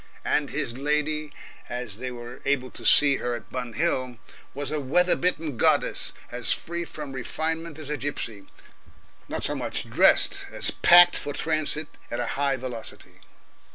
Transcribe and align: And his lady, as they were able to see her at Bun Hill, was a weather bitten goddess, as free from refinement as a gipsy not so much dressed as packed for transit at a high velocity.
And 0.25 0.49
his 0.49 0.79
lady, 0.79 1.31
as 1.69 1.97
they 1.97 2.09
were 2.09 2.41
able 2.43 2.71
to 2.71 2.87
see 2.87 3.17
her 3.17 3.35
at 3.35 3.51
Bun 3.51 3.73
Hill, 3.73 4.17
was 4.55 4.71
a 4.71 4.79
weather 4.79 5.15
bitten 5.15 5.57
goddess, 5.57 6.11
as 6.31 6.53
free 6.53 6.85
from 6.85 7.13
refinement 7.13 7.77
as 7.77 7.91
a 7.91 7.97
gipsy 7.97 8.47
not 9.29 9.43
so 9.43 9.53
much 9.53 9.87
dressed 9.87 10.47
as 10.51 10.71
packed 10.71 11.15
for 11.15 11.33
transit 11.33 11.85
at 12.09 12.19
a 12.19 12.25
high 12.33 12.55
velocity. 12.57 13.21